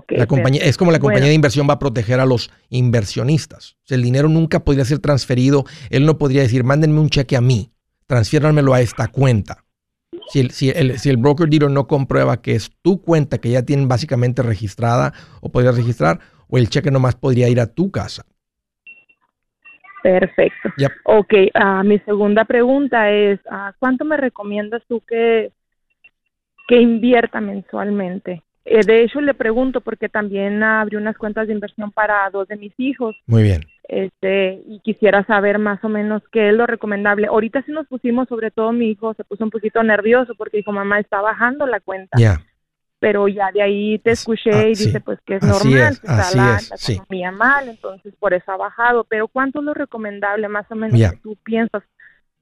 [0.08, 3.76] la compañía, es como la compañía de inversión va a proteger a los inversionistas.
[3.88, 5.64] el dinero nunca podría ser transferido.
[5.90, 7.70] Él no podría decir, mándenme un cheque a mí,
[8.06, 9.64] transfiéranmelo a esta cuenta.
[10.30, 13.50] Si el, si, el, si el broker dealer no comprueba que es tu cuenta que
[13.50, 17.90] ya tienen básicamente registrada o podría registrar, o el cheque nomás podría ir a tu
[17.90, 18.24] casa.
[20.02, 20.70] Perfecto.
[21.04, 25.52] Ok, uh, mi segunda pregunta es, uh, ¿cuánto me recomiendas tú que,
[26.68, 28.42] que invierta mensualmente?
[28.64, 32.56] Eh, de hecho, le pregunto porque también abrió unas cuentas de inversión para dos de
[32.56, 33.16] mis hijos.
[33.26, 33.62] Muy bien.
[33.88, 37.28] Este, y quisiera saber más o menos qué es lo recomendable.
[37.28, 40.72] Ahorita sí nos pusimos, sobre todo mi hijo se puso un poquito nervioso porque dijo,
[40.72, 42.18] mamá, está bajando la cuenta.
[42.18, 42.42] Ya.
[43.00, 46.34] Pero ya de ahí te escuché ah, y dice, pues que es normal, que está
[46.34, 46.58] la,
[46.88, 49.04] economía mal, entonces por eso ha bajado.
[49.04, 51.82] Pero ¿cuánto es lo recomendable más o menos que tú piensas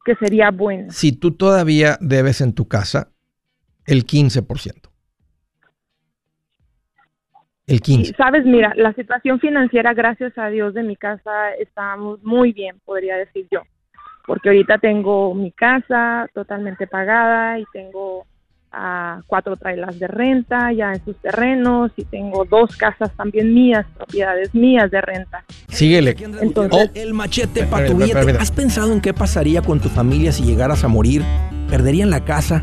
[0.04, 0.90] que sería bueno?
[0.90, 3.10] Si tú todavía debes en tu casa
[3.86, 4.88] el 15%.
[7.66, 8.14] El 15.
[8.14, 13.16] Sabes, mira, la situación financiera, gracias a Dios, de mi casa estamos muy bien, podría
[13.16, 13.62] decir yo.
[14.24, 18.24] Porque ahorita tengo mi casa totalmente pagada y tengo
[18.72, 23.86] uh, cuatro trailas de renta ya en sus terrenos y tengo dos casas también mías,
[23.96, 25.44] propiedades mías de renta.
[25.68, 26.16] Síguele.
[26.40, 28.32] Entonces, el machete para tu billete.
[28.38, 31.22] ¿Has pensado en qué pasaría con tu familia si llegaras a morir?
[31.68, 32.62] ¿Perderían la casa?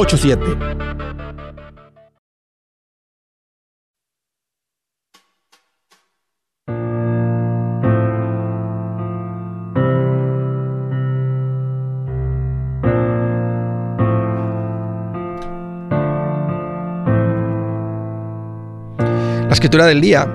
[19.47, 20.27] La escritura del día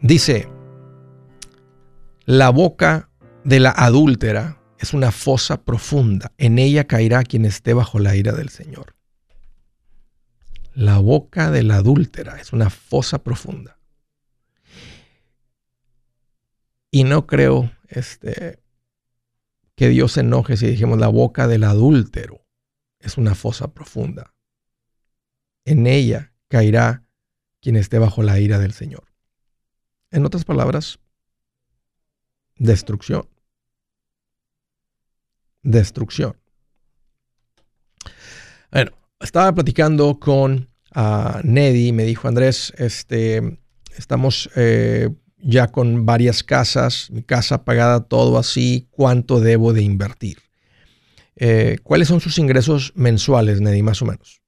[0.00, 0.48] dice,
[2.24, 3.10] la boca
[3.44, 8.32] de la adúltera es una fosa profunda, en ella caerá quien esté bajo la ira
[8.32, 8.94] del Señor.
[10.72, 13.78] La boca de la adúltera es una fosa profunda.
[16.90, 18.62] Y no creo este,
[19.74, 22.46] que Dios se enoje si dijimos la boca del adúltero
[23.00, 24.34] es una fosa profunda.
[25.64, 27.04] En ella caerá
[27.60, 29.08] quien esté bajo la ira del Señor.
[30.10, 30.98] En otras palabras,
[32.56, 33.28] destrucción.
[35.62, 36.36] Destrucción.
[38.70, 38.90] Bueno,
[39.20, 43.58] estaba platicando con uh, Neddy, me dijo Andrés, este,
[43.96, 50.38] estamos eh, ya con varias casas, mi casa pagada todo así, ¿cuánto debo de invertir?
[51.36, 54.42] Eh, ¿Cuáles son sus ingresos mensuales, Neddy, más o menos?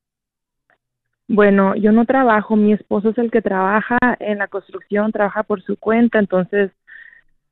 [1.28, 5.62] Bueno, yo no trabajo, mi esposo es el que trabaja en la construcción, trabaja por
[5.62, 6.72] su cuenta, entonces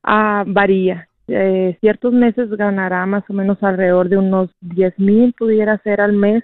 [0.02, 1.07] ah, varía.
[1.28, 6.14] Eh, ciertos meses ganará más o menos alrededor de unos 10 mil, pudiera ser al
[6.14, 6.42] mes,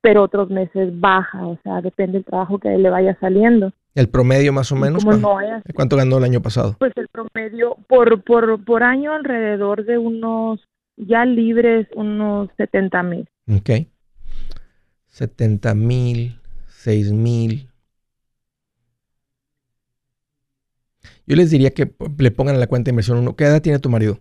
[0.00, 3.72] pero otros meses baja, o sea, depende del trabajo que le vaya saliendo.
[3.94, 5.04] ¿El promedio más o menos?
[5.04, 6.74] ¿Cuánto, ganó el año pasado?
[6.78, 10.60] Pues el promedio por, por, por año alrededor de unos,
[10.96, 13.28] ya libres, unos 70 mil.
[13.48, 13.70] Ok.
[15.06, 17.68] 70 mil, 6 mil.
[21.26, 23.36] Yo les diría que le pongan en la cuenta de inversión uno.
[23.36, 24.20] ¿Qué edad tiene tu marido?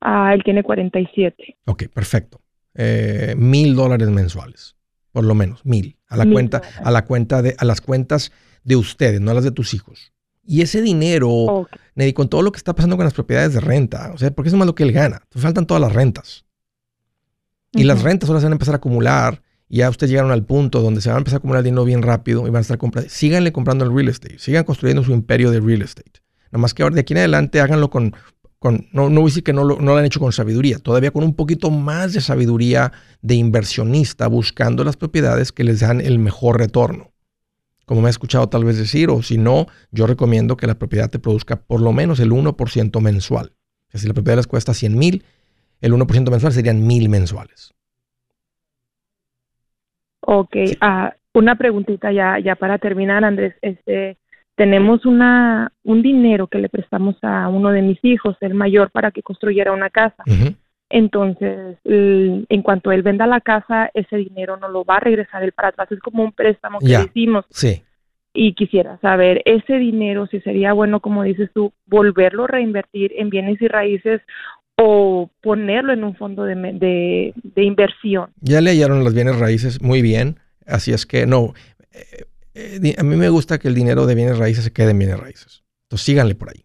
[0.00, 1.58] Ah, él tiene 47.
[1.66, 2.40] Ok, perfecto.
[2.74, 4.76] Eh, mil dólares mensuales,
[5.12, 5.98] por lo menos, mil.
[6.08, 8.32] A la cuenta, a la cuenta de, a las cuentas
[8.64, 10.12] de ustedes, no a las de tus hijos.
[10.44, 11.68] Y ese dinero,
[12.14, 14.56] con todo lo que está pasando con las propiedades de renta, o sea, porque eso
[14.56, 15.22] es más lo que él gana.
[15.30, 16.44] Faltan todas las rentas.
[17.72, 19.40] Y las rentas ahora se van a empezar a acumular.
[19.74, 22.46] Ya ustedes llegaron al punto donde se van a empezar a acumular dinero bien rápido
[22.46, 23.08] y van a estar comprando.
[23.08, 24.38] Síganle comprando el real estate.
[24.38, 26.20] Sigan construyendo su imperio de real estate.
[26.50, 28.14] Nada más que ahora de aquí en adelante háganlo con,
[28.92, 31.10] no, no voy a decir que no lo, no lo han hecho con sabiduría, todavía
[31.10, 32.92] con un poquito más de sabiduría
[33.22, 37.10] de inversionista buscando las propiedades que les dan el mejor retorno.
[37.86, 41.08] Como me ha escuchado tal vez decir, o si no, yo recomiendo que la propiedad
[41.08, 43.54] te produzca por lo menos el 1% mensual.
[43.94, 45.24] Si la propiedad les cuesta 100 mil,
[45.80, 47.72] el 1% mensual serían mil mensuales.
[50.24, 53.54] Ok, ah, una preguntita ya, ya para terminar, Andrés.
[53.60, 54.16] Este,
[54.54, 59.10] tenemos una, un dinero que le prestamos a uno de mis hijos, el mayor, para
[59.10, 60.22] que construyera una casa.
[60.88, 65.52] Entonces, en cuanto él venda la casa, ese dinero no lo va a regresar él
[65.52, 65.90] para atrás.
[65.90, 67.46] Es como un préstamo que hicimos.
[67.50, 67.82] Sí.
[68.34, 73.28] Y quisiera saber, ese dinero, si sería bueno, como dices tú, volverlo a reinvertir en
[73.30, 74.22] bienes y raíces
[74.84, 78.30] o ponerlo en un fondo de, de, inversión.
[78.40, 81.54] Ya le hallaron los bienes raíces muy bien, así es que no,
[81.92, 82.24] eh,
[82.54, 85.20] eh, a mí me gusta que el dinero de bienes raíces se quede en bienes
[85.20, 85.62] raíces.
[85.84, 86.64] Entonces síganle por ahí.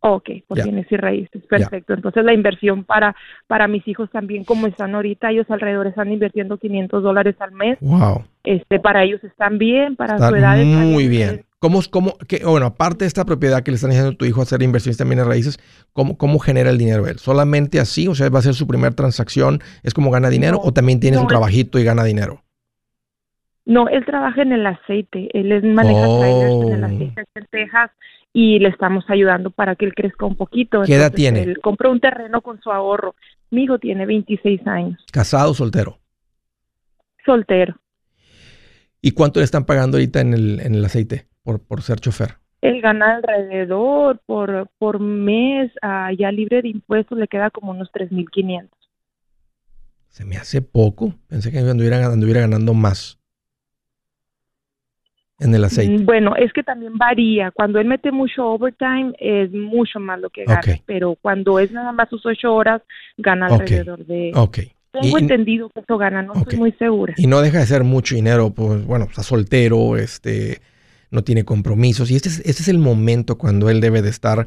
[0.00, 1.94] Ok, por bienes y raíces, perfecto.
[1.94, 3.16] Entonces la inversión para,
[3.46, 7.78] para mis hijos también, como están ahorita, ellos alrededor están invirtiendo 500 dólares al mes.
[7.80, 8.24] Wow.
[8.44, 10.62] Este, para ellos están bien, para su edad.
[10.62, 11.46] Muy bien.
[11.60, 14.40] ¿Cómo, cómo, que, bueno, aparte de esta propiedad que le están diciendo a tu hijo
[14.40, 15.58] hacer inversiones en bienes raíces,
[15.92, 17.18] ¿cómo, ¿cómo genera el dinero él?
[17.18, 18.06] ¿Solamente así?
[18.06, 19.60] O sea, ¿va a ser su primera transacción?
[19.82, 20.60] ¿Es como gana dinero?
[20.62, 22.44] ¿O también tiene su trabajito y gana dinero?
[23.64, 25.28] No, él trabaja en el aceite.
[25.32, 26.86] Él maneja trailers en el oh.
[26.86, 27.90] aceite en Texas
[28.32, 30.82] y le estamos ayudando para que él crezca un poquito.
[30.84, 31.42] ¿Qué edad tiene?
[31.42, 33.16] Él compró un terreno con su ahorro.
[33.50, 35.04] Mi hijo tiene 26 años.
[35.12, 35.98] ¿Casado o soltero?
[37.26, 37.74] Soltero.
[39.02, 42.34] ¿Y cuánto le están pagando ahorita en el, en el aceite por, por ser chofer?
[42.60, 47.90] Él gana alrededor por, por mes, uh, ya libre de impuestos, le queda como unos
[47.90, 48.68] 3.500.
[50.08, 51.14] Se me hace poco.
[51.26, 53.18] Pensé que anduviera, anduviera ganando más
[55.38, 56.02] en el aceite?
[56.02, 57.50] Mm, bueno, es que también varía.
[57.50, 61.92] Cuando él mete mucho overtime es mucho más lo que gana, pero cuando es nada
[61.92, 62.82] más sus ocho horas
[63.16, 64.32] gana alrededor de.
[64.34, 64.58] Ok.
[64.90, 67.14] Tengo entendido que eso gana, no estoy muy segura.
[67.16, 70.60] Y no deja de ser mucho dinero, pues bueno, está soltero, este,
[71.10, 74.46] no tiene compromisos y este es, este es el momento cuando él debe de estar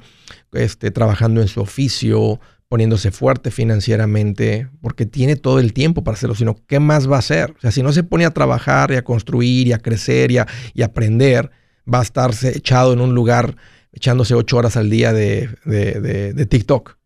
[0.51, 2.39] este, trabajando en su oficio,
[2.71, 7.19] poniéndose fuerte financieramente, porque tiene todo el tiempo para hacerlo, sino ¿qué más va a
[7.19, 7.51] hacer?
[7.57, 10.37] O sea, si no se pone a trabajar y a construir y a crecer y
[10.37, 10.47] a,
[10.81, 11.51] aprender,
[11.91, 13.57] va a estarse echado en un lugar
[13.91, 16.97] echándose ocho horas al día de, de, TikTok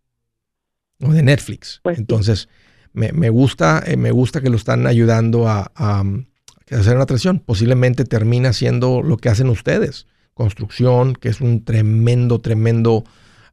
[1.02, 1.80] o de Netflix.
[1.82, 2.48] Pues Entonces,
[2.94, 6.04] me, gusta, eh, me gusta que lo están ayudando a,
[6.72, 7.40] hacer una atracción.
[7.40, 13.04] Posiblemente termina siendo lo que hacen ustedes, construcción, que es un tremendo, tremendo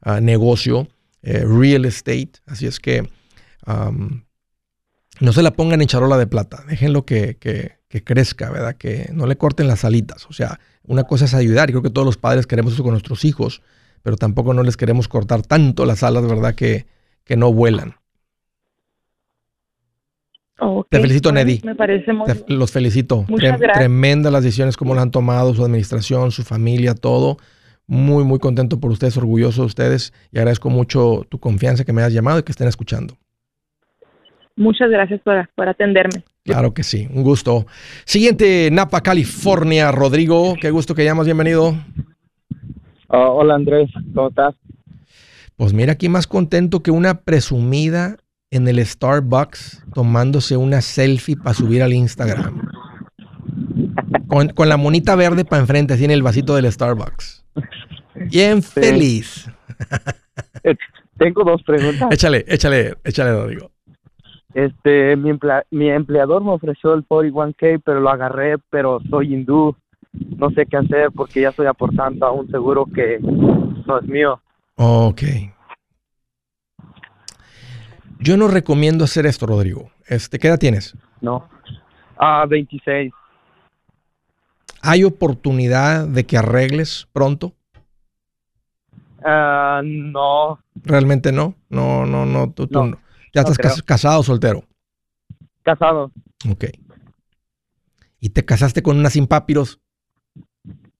[0.01, 0.89] ah, negocio
[1.23, 2.33] eh, real estate.
[2.47, 3.09] Así es que
[5.21, 6.65] no se la pongan en charola de plata.
[6.69, 8.77] Déjenlo que, que, que, crezca, ¿verdad?
[8.77, 10.27] Que no le corten las alitas.
[10.27, 11.69] O sea, una cosa es ayudar.
[11.69, 13.63] Y creo que todos los padres queremos eso con nuestros hijos,
[14.03, 16.55] pero tampoco no les queremos cortar tanto las alas, ¿verdad?
[16.55, 16.87] Que,
[17.25, 17.97] que no vuelan.
[20.89, 21.61] Te felicito, Neddy.
[21.65, 23.25] Me parece muy Los felicito.
[23.75, 27.39] tremendas las decisiones como las han tomado su administración, su familia, todo
[27.87, 32.03] muy, muy contento por ustedes, orgulloso de ustedes y agradezco mucho tu confianza que me
[32.03, 33.19] has llamado y que estén escuchando.
[34.57, 36.25] Muchas gracias por, atenderme.
[36.45, 37.67] Claro que sí, un gusto.
[38.05, 41.75] Siguiente, Napa, California, Rodrigo, qué gusto que llamas, bienvenido.
[43.09, 44.55] Ah, hola Andrés, ¿cómo estás?
[45.57, 48.17] Pues mira, aquí más contento que una presumida
[48.53, 52.71] en el Starbucks tomándose una selfie para subir al Instagram.
[54.29, 57.45] Con, con la monita verde para enfrente, así en el vasito del Starbucks.
[58.31, 59.51] Bien feliz.
[60.65, 60.77] Eh,
[61.19, 62.09] tengo dos preguntas.
[62.13, 63.73] Échale, échale, échale, Rodrigo.
[64.55, 65.37] Este, mi,
[65.73, 69.75] mi empleador me ofreció el 41K, pero lo agarré, pero soy hindú.
[70.13, 74.41] No sé qué hacer porque ya estoy aportando a un seguro que no es mío.
[74.77, 75.23] Ok.
[78.23, 79.91] Yo no recomiendo hacer esto, Rodrigo.
[80.07, 80.97] Este, ¿Qué edad tienes?
[81.21, 81.49] No.
[82.17, 83.13] Ah, 26.
[84.81, 87.53] ¿Hay oportunidad de que arregles pronto?
[89.25, 90.61] Ah, no.
[90.85, 91.57] ¿Realmente no?
[91.69, 92.53] No, no, no.
[92.53, 92.69] Tú,
[93.35, 94.65] ¿Ya estás casado o soltero?
[95.63, 96.13] Casado.
[96.49, 96.67] Ok.
[98.21, 99.81] ¿Y te casaste con una sin papiros?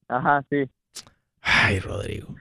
[0.09, 0.69] Ajá, sí.
[1.41, 2.35] Ay, Rodrigo.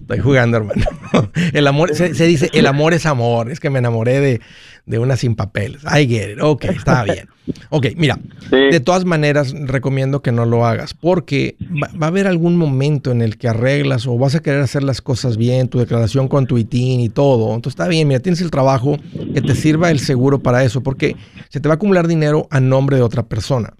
[0.00, 0.84] Estoy jugando, hermano.
[1.52, 3.50] El amor, se, dice, el amor es amor.
[3.50, 4.40] Es que me enamoré de,
[4.86, 5.82] de una sin papeles.
[5.84, 6.38] I get it.
[6.40, 7.28] Ok, está bien.
[7.70, 8.18] Ok, mira.
[8.50, 13.22] De todas maneras, recomiendo que no lo hagas porque va, a haber algún momento en
[13.22, 16.58] el que arreglas o vas a querer hacer las cosas bien, tu declaración con tu
[16.58, 17.54] ITIN y todo.
[17.54, 18.98] Entonces está bien, mira, tienes el trabajo
[19.34, 21.16] que te sirva el seguro para eso porque
[21.48, 23.74] se te va a acumular dinero a nombre de otra persona.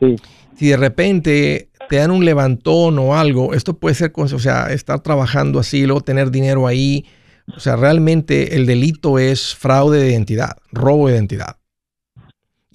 [0.00, 0.16] Sí.
[0.56, 4.98] Si de repente te dan un levantón o algo, esto puede ser, o sea, estar
[4.98, 7.06] trabajando así, luego tener dinero ahí.
[7.56, 11.54] O sea, realmente el delito es fraude de identidad, robo de identidad.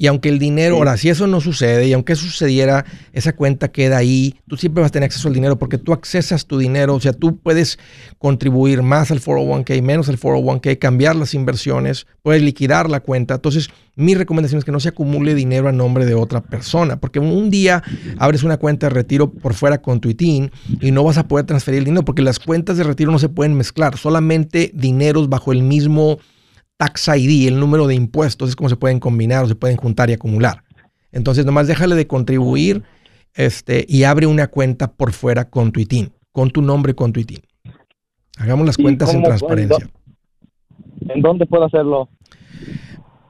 [0.02, 3.98] Y aunque el dinero, ahora, si eso no sucede y aunque sucediera, esa cuenta queda
[3.98, 7.02] ahí, tú siempre vas a tener acceso al dinero porque tú accesas tu dinero, o
[7.02, 7.78] sea, tú puedes
[8.18, 13.34] contribuir más al 401k, menos al 401k, cambiar las inversiones, puedes liquidar la cuenta.
[13.34, 17.20] Entonces, mi recomendación es que no se acumule dinero a nombre de otra persona, porque
[17.20, 17.84] un día
[18.20, 21.46] abres una cuenta de retiro por fuera con tu ITIN y no vas a poder
[21.46, 25.52] transferir el dinero porque las cuentas de retiro no se pueden mezclar, solamente dineros bajo
[25.52, 26.20] el mismo
[26.80, 30.10] tax ID, el número de impuestos, es como se pueden combinar o se pueden juntar
[30.10, 30.64] y acumular.
[31.12, 32.84] Entonces, nomás déjale de contribuir
[33.36, 37.20] este, y abre una cuenta por fuera con tu ITIN, con tu nombre, con tu
[37.20, 37.42] ITIN.
[38.38, 39.90] Hagamos las cuentas en transparencia.
[41.02, 42.08] ¿En dónde puedo hacerlo?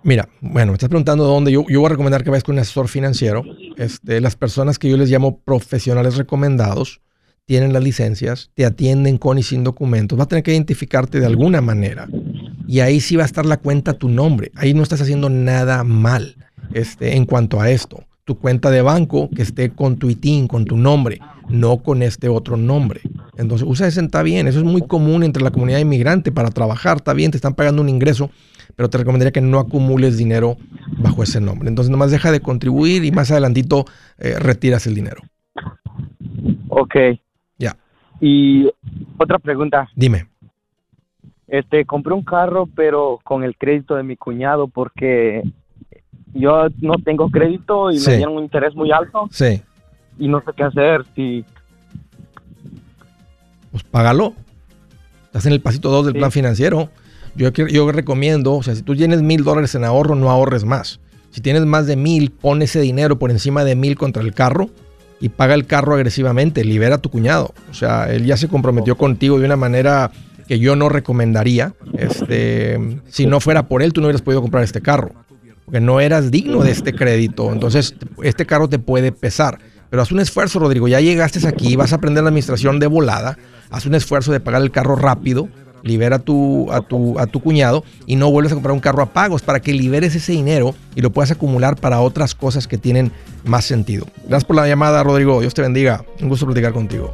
[0.03, 1.51] Mira, bueno, me estás preguntando dónde.
[1.51, 3.43] Yo, yo voy a recomendar que vayas con un asesor financiero.
[3.77, 7.01] Este, las personas que yo les llamo profesionales recomendados
[7.45, 10.19] tienen las licencias, te atienden con y sin documentos.
[10.19, 12.07] Va a tener que identificarte de alguna manera
[12.70, 14.51] y ahí sí va a estar la cuenta tu nombre.
[14.53, 16.36] Ahí no estás haciendo nada mal
[16.72, 18.03] este, en cuanto a esto.
[18.26, 22.30] Tu cuenta de banco que esté con tu ITIN, con tu nombre, no con este
[22.30, 23.01] otro nombre.
[23.38, 24.45] Entonces, usa ese, está bien.
[24.45, 26.97] Eso es muy común entre la comunidad inmigrante para trabajar.
[26.97, 28.30] Está bien, te están pagando un ingreso,
[28.76, 30.55] pero te recomendaría que no acumules dinero
[30.99, 31.70] bajo ese nombre.
[31.70, 33.86] Entonces, nomás deja de contribuir y más adelantito
[34.20, 35.24] eh, retiras el dinero.
[36.67, 36.95] Ok.
[37.57, 37.76] Ya.
[38.22, 38.70] Y
[39.17, 39.89] otra pregunta.
[39.95, 40.28] Dime.
[41.49, 45.43] Este, compré un carro, pero con el crédito de mi cuñado porque
[46.33, 49.27] yo no tengo crédito y me dieron un interés muy alto.
[49.31, 49.61] Sí.
[50.19, 51.05] Y no sé qué hacer.
[51.15, 51.43] Si...
[53.71, 54.33] Pues págalo.
[55.25, 56.89] Estás en el pasito 2 del plan financiero.
[57.35, 60.99] Yo, yo recomiendo, o sea, si tú tienes mil dólares en ahorro, no ahorres más.
[61.31, 64.69] Si tienes más de mil, pon ese dinero por encima de mil contra el carro
[65.19, 66.63] y paga el carro agresivamente.
[66.63, 67.53] Libera a tu cuñado.
[67.69, 70.11] O sea, él ya se comprometió contigo de una manera
[70.49, 71.75] que yo no recomendaría.
[71.93, 75.11] Este, si no fuera por él, tú no hubieras podido comprar este carro.
[75.63, 77.53] Porque no eras digno de este crédito.
[77.53, 77.93] Entonces,
[78.23, 79.59] este carro te puede pesar.
[79.91, 80.87] Pero haz un esfuerzo, Rodrigo.
[80.87, 83.37] Ya llegaste aquí, vas a aprender la administración de volada.
[83.69, 85.49] Haz un esfuerzo de pagar el carro rápido.
[85.83, 89.13] Libera tu, a, tu, a tu cuñado y no vuelves a comprar un carro a
[89.13, 93.11] pagos para que liberes ese dinero y lo puedas acumular para otras cosas que tienen
[93.45, 94.07] más sentido.
[94.27, 95.41] Gracias por la llamada, Rodrigo.
[95.41, 96.03] Dios te bendiga.
[96.19, 97.13] Un gusto platicar contigo.